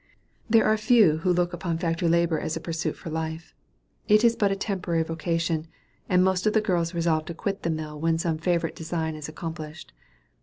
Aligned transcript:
There 0.49 0.65
are 0.65 0.77
few 0.77 1.17
who 1.17 1.31
look 1.31 1.53
upon 1.53 1.77
factory 1.77 2.07
labor 2.09 2.39
as 2.39 2.57
a 2.57 2.59
pursuit 2.59 2.93
for 2.97 3.11
life. 3.11 3.53
It 4.07 4.23
is 4.23 4.35
but 4.35 4.51
a 4.51 4.55
temporary 4.55 5.03
vocation; 5.03 5.67
and 6.09 6.23
most 6.23 6.47
of 6.47 6.53
the 6.53 6.59
girls 6.59 6.95
resolve 6.95 7.25
to 7.25 7.35
quit 7.35 7.61
the 7.61 7.69
mill 7.69 7.99
when 7.99 8.17
some 8.17 8.39
favorite 8.39 8.75
design 8.75 9.13
is 9.13 9.29
accomplished. 9.29 9.93